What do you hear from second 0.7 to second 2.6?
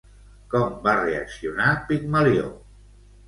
va reaccionar Pigmalió?